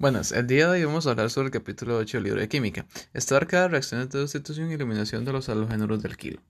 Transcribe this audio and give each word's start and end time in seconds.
Buenas, 0.00 0.32
el 0.32 0.46
día 0.46 0.64
de 0.64 0.78
hoy 0.78 0.84
vamos 0.86 1.06
a 1.06 1.10
hablar 1.10 1.28
sobre 1.28 1.48
el 1.48 1.52
capítulo 1.52 1.98
8 1.98 2.16
del 2.16 2.24
libro 2.24 2.40
de 2.40 2.48
química. 2.48 2.86
Está 3.12 3.36
abarcada 3.36 3.68
reacciones 3.68 4.08
de 4.08 4.18
sustitución 4.20 4.70
y 4.70 4.72
eliminación 4.72 5.26
de 5.26 5.32
los 5.34 5.50
halogénuros 5.50 6.02
del 6.02 6.16
kilo. 6.16 6.40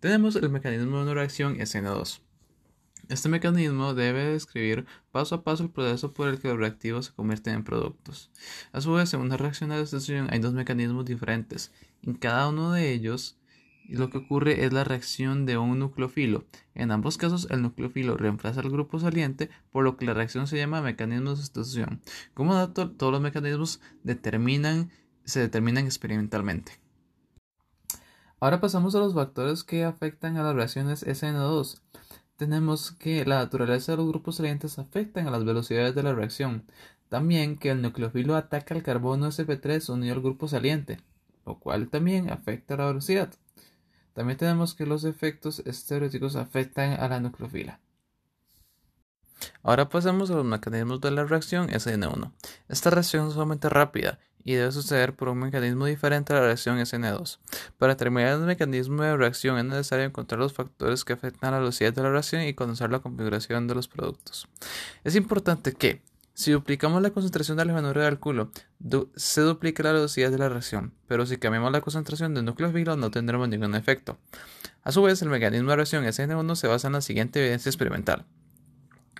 Tenemos 0.00 0.36
el 0.36 0.48
mecanismo 0.48 0.96
de 0.96 1.02
una 1.02 1.12
reacción 1.12 1.58
SN2. 1.58 2.20
Este 3.10 3.28
mecanismo 3.28 3.92
debe 3.92 4.24
describir 4.24 4.86
paso 5.10 5.34
a 5.34 5.44
paso 5.44 5.64
el 5.64 5.68
proceso 5.68 6.14
por 6.14 6.28
el 6.28 6.38
que 6.38 6.48
los 6.48 6.56
reactivos 6.56 7.04
se 7.04 7.12
convierten 7.12 7.56
en 7.56 7.64
productos. 7.64 8.30
A 8.72 8.80
su 8.80 8.94
vez, 8.94 9.12
en 9.12 9.20
una 9.20 9.36
reacción 9.36 9.68
de 9.68 9.76
sustitución 9.76 10.28
hay 10.30 10.38
dos 10.38 10.54
mecanismos 10.54 11.04
diferentes. 11.04 11.72
En 12.00 12.14
cada 12.14 12.48
uno 12.48 12.72
de 12.72 12.90
ellos 12.90 13.36
y 13.92 13.96
lo 13.96 14.08
que 14.08 14.16
ocurre 14.16 14.64
es 14.64 14.72
la 14.72 14.84
reacción 14.84 15.44
de 15.44 15.58
un 15.58 15.78
nucleófilo. 15.78 16.46
En 16.74 16.92
ambos 16.92 17.18
casos, 17.18 17.46
el 17.50 17.60
nucleófilo 17.60 18.16
reemplaza 18.16 18.60
al 18.60 18.70
grupo 18.70 18.98
saliente, 18.98 19.50
por 19.70 19.84
lo 19.84 19.98
que 19.98 20.06
la 20.06 20.14
reacción 20.14 20.46
se 20.46 20.56
llama 20.56 20.80
mecanismo 20.80 21.28
de 21.28 21.36
sustitución. 21.36 22.00
Como 22.32 22.54
dato, 22.54 22.90
todos 22.90 23.12
los 23.12 23.20
mecanismos 23.20 23.82
determinan, 24.02 24.90
se 25.24 25.40
determinan 25.40 25.84
experimentalmente. 25.84 26.80
Ahora 28.40 28.62
pasamos 28.62 28.94
a 28.94 28.98
los 28.98 29.12
factores 29.12 29.62
que 29.62 29.84
afectan 29.84 30.38
a 30.38 30.42
las 30.42 30.54
reacciones 30.54 31.06
SN2. 31.06 31.82
Tenemos 32.36 32.92
que 32.92 33.26
la 33.26 33.40
naturaleza 33.40 33.92
de 33.92 33.98
los 33.98 34.08
grupos 34.08 34.36
salientes 34.36 34.78
afectan 34.78 35.26
a 35.26 35.30
las 35.30 35.44
velocidades 35.44 35.94
de 35.94 36.02
la 36.02 36.14
reacción. 36.14 36.64
También 37.10 37.58
que 37.58 37.68
el 37.68 37.82
nucleófilo 37.82 38.36
ataca 38.36 38.74
al 38.74 38.82
carbono 38.82 39.26
sp3 39.26 39.92
unido 39.92 40.14
al 40.14 40.22
grupo 40.22 40.48
saliente, 40.48 40.98
lo 41.44 41.58
cual 41.58 41.90
también 41.90 42.30
afecta 42.30 42.72
a 42.72 42.78
la 42.78 42.86
velocidad. 42.86 43.34
También 44.14 44.38
tenemos 44.38 44.74
que 44.74 44.86
los 44.86 45.04
efectos 45.04 45.60
estereóticos 45.60 46.36
afectan 46.36 47.00
a 47.00 47.08
la 47.08 47.20
nucleofila. 47.20 47.80
Ahora 49.62 49.88
pasemos 49.88 50.30
a 50.30 50.34
los 50.34 50.44
mecanismos 50.44 51.00
de 51.00 51.10
la 51.10 51.24
reacción 51.24 51.68
SN1. 51.68 52.32
Esta 52.68 52.90
reacción 52.90 53.28
es 53.28 53.34
sumamente 53.34 53.68
rápida 53.68 54.18
y 54.44 54.54
debe 54.54 54.72
suceder 54.72 55.14
por 55.14 55.28
un 55.28 55.38
mecanismo 55.38 55.86
diferente 55.86 56.32
a 56.32 56.36
la 56.36 56.46
reacción 56.46 56.78
SN2. 56.78 57.38
Para 57.78 57.94
determinar 57.94 58.34
el 58.34 58.40
mecanismo 58.40 59.02
de 59.02 59.16
reacción 59.16 59.58
es 59.58 59.64
necesario 59.64 60.04
encontrar 60.04 60.40
los 60.40 60.52
factores 60.52 61.04
que 61.04 61.12
afectan 61.12 61.48
a 61.48 61.52
la 61.52 61.58
velocidad 61.60 61.92
de 61.92 62.02
la 62.02 62.10
reacción 62.10 62.42
y 62.42 62.54
conocer 62.54 62.90
la 62.90 63.00
configuración 63.00 63.68
de 63.68 63.74
los 63.74 63.88
productos. 63.88 64.48
Es 65.04 65.14
importante 65.14 65.72
que, 65.72 66.02
si 66.34 66.52
duplicamos 66.52 67.02
la 67.02 67.10
concentración 67.10 67.56
de 67.56 67.62
halogénuro 67.62 68.00
de 68.00 68.06
alquilo, 68.06 68.50
se 69.16 69.40
duplica 69.42 69.82
la 69.82 69.92
velocidad 69.92 70.30
de 70.30 70.38
la 70.38 70.48
reacción, 70.48 70.94
pero 71.06 71.26
si 71.26 71.36
cambiamos 71.36 71.72
la 71.72 71.80
concentración 71.80 72.34
de 72.34 72.42
nucleófilos 72.42 72.96
no 72.96 73.10
tendremos 73.10 73.48
ningún 73.48 73.74
efecto. 73.74 74.18
A 74.82 74.92
su 74.92 75.02
vez, 75.02 75.22
el 75.22 75.28
mecanismo 75.28 75.70
de 75.70 75.76
reacción 75.76 76.04
SN1 76.04 76.54
se 76.56 76.66
basa 76.66 76.88
en 76.88 76.94
la 76.94 77.00
siguiente 77.00 77.40
evidencia 77.40 77.68
experimental. 77.68 78.24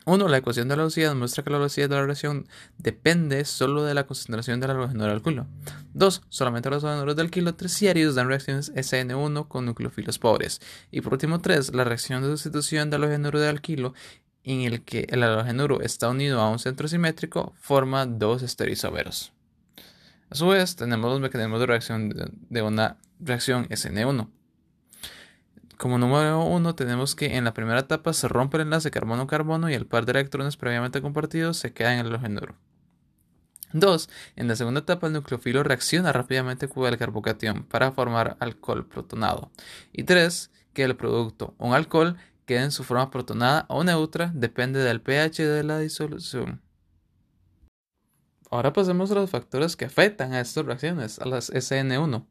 1. 0.05 0.29
La 0.29 0.39
ecuación 0.39 0.69
de 0.69 0.77
la 0.77 0.83
velocidad 0.83 1.15
muestra 1.15 1.45
que 1.45 1.51
la 1.51 1.59
velocidad 1.59 1.89
de 1.89 1.95
la 1.95 2.05
reacción 2.05 2.49
depende 2.79 3.45
solo 3.45 3.85
de 3.85 3.95
la 3.95 4.05
concentración 4.05 4.59
del 4.59 4.71
halogénuro 4.71 5.07
de 5.07 5.13
alquilo. 5.13 5.47
2. 5.95 6.23
Solamente 6.29 6.71
los 6.71 6.83
halogénuros 6.83 7.15
de 7.15 7.23
alquilo 7.23 7.55
terciarios 7.55 8.17
dan 8.17 8.27
reacciones 8.29 8.73
SN1 8.75 9.47
con 9.47 9.65
nucleófilos 9.65 10.19
pobres. 10.19 10.61
Y 10.91 11.03
por 11.03 11.13
último 11.13 11.41
3. 11.41 11.75
La 11.75 11.85
reacción 11.85 12.23
de 12.23 12.31
sustitución 12.31 12.91
del 12.91 13.05
halogénuro 13.05 13.39
de 13.39 13.49
alquilo 13.49 13.95
en 14.45 14.63
el 14.63 14.83
que 14.83 15.07
el 15.11 15.23
halogénuro 15.23 15.81
está 15.81 16.09
unido 16.09 16.41
a 16.41 16.51
un 16.51 16.59
centro 16.59 16.89
simétrico 16.89 17.53
forma 17.61 18.07
dos 18.07 18.43
estereoisómeros. 18.43 19.33
A 20.31 20.35
su 20.35 20.49
vez, 20.49 20.77
tenemos 20.77 21.11
los 21.11 21.21
mecanismos 21.21 21.61
de 21.61 21.67
reacción 21.67 22.33
de 22.49 22.63
una 22.63 22.97
reacción 23.21 23.69
SN1. 23.69 24.29
Como 25.77 25.99
número 25.99 26.45
1 26.45 26.75
tenemos 26.77 27.17
que 27.17 27.37
en 27.37 27.45
la 27.45 27.55
primera 27.55 27.81
etapa 27.81 28.13
se 28.13 28.29
rompe 28.29 28.57
el 28.57 28.63
enlace 28.63 28.93
carbono-carbono 28.93 29.69
y 29.69 29.75
el 29.75 29.85
par 29.85 30.07
de 30.07 30.13
electrones 30.13 30.57
previamente 30.57 31.03
compartidos 31.03 31.57
se 31.57 31.73
queda 31.73 31.93
en 31.93 31.99
el 31.99 32.07
halogénuro. 32.07 32.55
2. 33.73 34.09
En 34.37 34.49
la 34.49 34.55
segunda 34.55 34.81
etapa 34.81 35.09
el 35.09 35.13
nucleófilo 35.13 35.63
reacciona 35.65 36.13
rápidamente 36.13 36.69
con 36.69 36.87
el 36.87 36.99
carbocatión 36.99 37.65
para 37.65 37.91
formar 37.91 38.37
alcohol 38.39 38.87
protonado. 38.87 39.51
Y 39.93 40.05
3. 40.05 40.51
Que 40.73 40.85
el 40.85 40.97
producto, 40.97 41.55
un 41.59 41.75
alcohol, 41.75 42.17
quede 42.53 42.65
en 42.65 42.71
su 42.71 42.85
forma 42.85 43.11
protonada 43.11 43.65
o 43.69 43.83
neutra, 43.83 44.31
depende 44.35 44.81
del 44.81 45.01
pH 45.01 45.47
de 45.47 45.65
la 45.65 45.79
disolución. 45.79 46.61
Ahora 48.51 48.75
pasemos 48.75 49.11
a 49.11 49.15
los 49.15 49.31
factores 49.31 49.75
que 49.75 49.87
afectan 49.87 50.35
a 50.35 50.41
estas 50.41 50.67
reacciones, 50.67 51.19
a 51.19 51.25
las 51.25 51.51
SN1. 51.51 52.27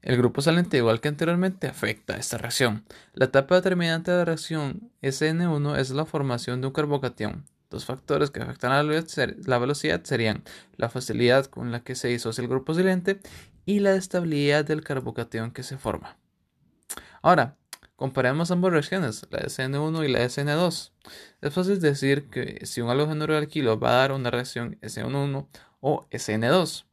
El 0.00 0.16
grupo 0.16 0.40
saliente, 0.40 0.78
igual 0.78 1.02
que 1.02 1.08
anteriormente, 1.08 1.66
afecta 1.66 2.14
a 2.14 2.16
esta 2.16 2.38
reacción. 2.38 2.86
La 3.12 3.26
etapa 3.26 3.56
determinante 3.56 4.10
de 4.10 4.16
la 4.16 4.24
reacción 4.24 4.90
SN1 5.02 5.76
es 5.76 5.90
la 5.90 6.06
formación 6.06 6.62
de 6.62 6.68
un 6.68 6.72
carbocatión. 6.72 7.44
Dos 7.68 7.84
factores 7.84 8.30
que 8.30 8.40
afectan 8.40 8.72
a 8.72 8.82
la 8.82 9.58
velocidad 9.58 10.02
serían 10.04 10.42
la 10.76 10.88
facilidad 10.88 11.44
con 11.46 11.70
la 11.70 11.84
que 11.84 11.94
se 11.94 12.08
disocia 12.08 12.40
el 12.40 12.48
grupo 12.48 12.72
saliente 12.72 13.20
y 13.66 13.80
la 13.80 13.94
estabilidad 13.94 14.64
del 14.64 14.82
carbocatión 14.82 15.50
que 15.50 15.62
se 15.62 15.76
forma. 15.76 16.16
Ahora, 17.20 17.58
Comparemos 18.00 18.50
ambas 18.50 18.72
reacciones, 18.72 19.26
la 19.28 19.40
SN1 19.40 20.06
y 20.06 20.08
la 20.10 20.24
SN2. 20.24 20.92
Es 21.42 21.52
fácil 21.52 21.78
decir 21.82 22.30
que 22.30 22.64
si 22.64 22.80
un 22.80 22.88
halogénuro 22.88 23.34
de 23.34 23.40
alquilo 23.40 23.78
va 23.78 23.90
a 23.90 23.96
dar 23.96 24.12
una 24.12 24.30
reacción 24.30 24.78
SN1 24.80 25.46
o 25.80 26.08
SN2. 26.10 26.86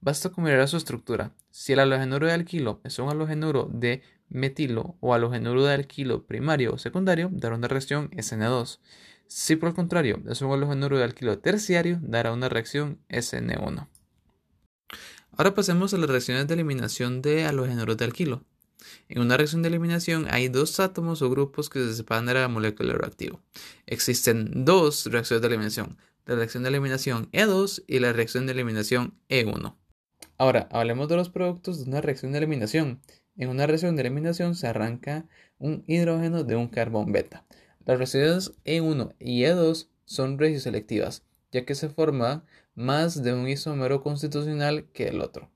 Basta 0.00 0.30
con 0.30 0.44
mirar 0.44 0.66
su 0.66 0.78
estructura. 0.78 1.34
Si 1.50 1.74
el 1.74 1.80
halogénuro 1.80 2.26
de 2.26 2.32
alquilo 2.32 2.80
es 2.84 2.98
un 2.98 3.10
halogénuro 3.10 3.68
de 3.70 4.00
metilo 4.30 4.96
o 5.00 5.12
halogénuro 5.12 5.62
de 5.62 5.74
alquilo 5.74 6.24
primario 6.24 6.72
o 6.72 6.78
secundario, 6.78 7.28
dará 7.32 7.56
una 7.56 7.68
reacción 7.68 8.08
SN2. 8.12 8.78
Si 9.26 9.56
por 9.56 9.68
el 9.68 9.74
contrario 9.74 10.22
es 10.26 10.40
un 10.40 10.52
halogénuro 10.52 10.96
de 10.96 11.04
alquilo 11.04 11.38
terciario, 11.38 11.98
dará 12.00 12.32
una 12.32 12.48
reacción 12.48 12.98
SN1. 13.10 13.88
Ahora 15.32 15.54
pasemos 15.54 15.92
a 15.92 15.98
las 15.98 16.08
reacciones 16.08 16.48
de 16.48 16.54
eliminación 16.54 17.20
de 17.20 17.44
halogénuros 17.44 17.98
de 17.98 18.06
alquilo. 18.06 18.46
En 19.08 19.20
una 19.20 19.36
reacción 19.36 19.62
de 19.62 19.68
eliminación 19.68 20.26
hay 20.30 20.48
dos 20.48 20.80
átomos 20.80 21.22
o 21.22 21.30
grupos 21.30 21.70
que 21.70 21.78
se 21.80 21.94
separan 21.94 22.26
de 22.26 22.34
la 22.34 22.48
molécula 22.48 22.94
reactiva. 22.94 23.40
Existen 23.86 24.64
dos 24.64 25.06
reacciones 25.06 25.42
de 25.42 25.48
eliminación, 25.48 25.96
la 26.26 26.34
reacción 26.34 26.62
de 26.62 26.70
eliminación 26.70 27.30
E2 27.32 27.84
y 27.86 28.00
la 28.00 28.12
reacción 28.12 28.46
de 28.46 28.52
eliminación 28.52 29.14
E1. 29.28 29.74
Ahora, 30.38 30.68
hablemos 30.70 31.08
de 31.08 31.16
los 31.16 31.30
productos 31.30 31.78
de 31.78 31.90
una 31.90 32.00
reacción 32.00 32.32
de 32.32 32.38
eliminación. 32.38 33.00
En 33.36 33.48
una 33.48 33.66
reacción 33.66 33.96
de 33.96 34.02
eliminación 34.02 34.54
se 34.54 34.66
arranca 34.66 35.26
un 35.58 35.84
hidrógeno 35.86 36.44
de 36.44 36.56
un 36.56 36.68
carbón 36.68 37.12
beta. 37.12 37.44
Las 37.84 37.98
reacciones 37.98 38.52
E1 38.64 39.14
y 39.18 39.42
E2 39.42 39.88
son 40.04 40.38
regioselectivas, 40.38 41.22
ya 41.52 41.64
que 41.64 41.74
se 41.74 41.88
forma 41.88 42.44
más 42.74 43.22
de 43.22 43.32
un 43.32 43.48
isómero 43.48 44.02
constitucional 44.02 44.86
que 44.92 45.08
el 45.08 45.20
otro. 45.20 45.48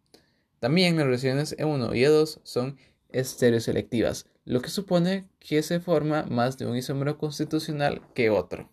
También 0.60 0.96
las 0.96 1.06
reacciones 1.06 1.56
E1 1.56 1.96
y 1.96 2.02
E2 2.02 2.40
son 2.44 2.76
estereoselectivas, 3.12 4.26
lo 4.44 4.60
que 4.60 4.68
supone 4.68 5.28
que 5.38 5.62
se 5.62 5.80
forma 5.80 6.24
más 6.24 6.58
de 6.58 6.66
un 6.66 6.76
isómero 6.76 7.18
constitucional 7.18 8.02
que 8.14 8.30
otro. 8.30 8.70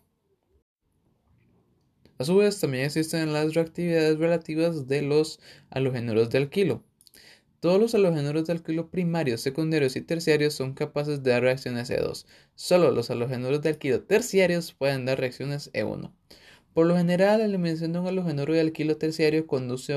A 2.18 2.24
su 2.24 2.36
vez, 2.36 2.58
también 2.58 2.84
existen 2.84 3.32
las 3.32 3.54
reactividades 3.54 4.18
relativas 4.18 4.88
de 4.88 5.02
los 5.02 5.38
halogénuros 5.70 6.30
de 6.30 6.38
alquilo. 6.38 6.82
Todos 7.60 7.80
los 7.80 7.94
halogénuros 7.94 8.46
de 8.46 8.52
alquilo 8.52 8.90
primarios, 8.90 9.40
secundarios 9.40 9.94
y 9.94 10.00
terciarios 10.00 10.54
son 10.54 10.74
capaces 10.74 11.22
de 11.22 11.30
dar 11.30 11.42
reacciones 11.42 11.90
E2. 11.90 12.24
Solo 12.54 12.90
los 12.90 13.10
halogénuros 13.10 13.62
de 13.62 13.68
alquilo 13.70 14.02
terciarios 14.02 14.72
pueden 14.72 15.04
dar 15.04 15.18
reacciones 15.20 15.72
E1. 15.72 16.12
Por 16.74 16.86
lo 16.86 16.96
general, 16.96 17.38
la 17.38 17.44
eliminación 17.46 17.92
de 17.92 17.98
un 18.00 18.06
halogénuro 18.06 18.52
de 18.52 18.60
alquilo 18.60 18.96
terciario 18.96 19.46
conduce 19.46 19.94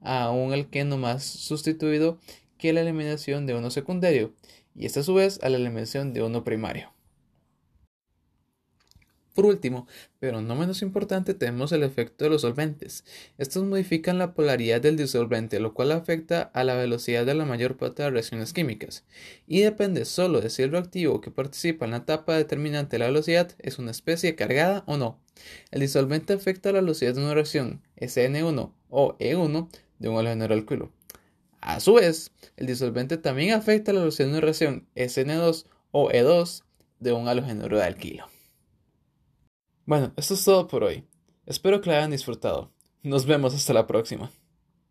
a 0.00 0.30
un 0.30 0.52
alqueno 0.52 0.98
más 0.98 1.24
sustituido 1.24 2.18
que 2.58 2.72
la 2.72 2.82
eliminación 2.82 3.46
de 3.46 3.54
uno 3.54 3.70
secundario, 3.70 4.32
y 4.74 4.86
esta 4.86 5.00
a 5.00 5.02
su 5.02 5.14
vez 5.14 5.38
a 5.42 5.48
la 5.48 5.56
eliminación 5.56 6.12
de 6.12 6.22
uno 6.22 6.44
primario. 6.44 6.96
Por 9.36 9.44
último, 9.44 9.86
pero 10.18 10.40
no 10.40 10.56
menos 10.56 10.80
importante, 10.80 11.34
tenemos 11.34 11.70
el 11.72 11.82
efecto 11.82 12.24
de 12.24 12.30
los 12.30 12.40
solventes. 12.40 13.04
Estos 13.36 13.64
modifican 13.64 14.16
la 14.16 14.32
polaridad 14.32 14.80
del 14.80 14.96
disolvente, 14.96 15.60
lo 15.60 15.74
cual 15.74 15.92
afecta 15.92 16.40
a 16.54 16.64
la 16.64 16.74
velocidad 16.74 17.26
de 17.26 17.34
la 17.34 17.44
mayor 17.44 17.76
parte 17.76 18.02
de 18.02 18.08
las 18.08 18.14
reacciones 18.14 18.54
químicas. 18.54 19.04
Y 19.46 19.60
depende 19.60 20.06
solo 20.06 20.40
de 20.40 20.48
si 20.48 20.62
el 20.62 20.70
reactivo 20.70 21.20
que 21.20 21.30
participa 21.30 21.84
en 21.84 21.90
la 21.90 21.98
etapa 21.98 22.34
determinante 22.34 22.92
de 22.92 23.00
la 23.00 23.08
velocidad 23.08 23.52
es 23.58 23.78
una 23.78 23.90
especie 23.90 24.36
cargada 24.36 24.84
o 24.86 24.96
no. 24.96 25.20
El 25.70 25.82
disolvente 25.82 26.32
afecta 26.32 26.72
la 26.72 26.80
velocidad 26.80 27.14
de 27.14 27.20
una 27.20 27.34
reacción 27.34 27.82
SN1 28.00 28.72
o 28.88 29.18
E1 29.18 29.68
de 29.98 30.08
un 30.08 30.16
halogénuro 30.16 30.54
alquilo. 30.54 30.95
A 31.66 31.80
su 31.80 31.94
vez, 31.94 32.30
el 32.56 32.68
disolvente 32.68 33.18
también 33.18 33.52
afecta 33.52 33.92
la 33.92 33.98
velocidad 33.98 34.28
de 34.28 34.32
una 34.34 34.40
reacción 34.40 34.86
SN2 34.94 35.66
o 35.90 36.10
E2 36.10 36.62
de 37.00 37.12
un 37.12 37.26
halogénuro 37.26 37.76
de 37.76 37.82
alquilo. 37.82 38.26
Bueno, 39.84 40.12
esto 40.16 40.34
es 40.34 40.44
todo 40.44 40.68
por 40.68 40.84
hoy. 40.84 41.04
Espero 41.44 41.80
que 41.80 41.90
lo 41.90 41.96
hayan 41.96 42.12
disfrutado. 42.12 42.70
Nos 43.02 43.26
vemos 43.26 43.52
hasta 43.52 43.72
la 43.72 43.88
próxima. 43.88 44.30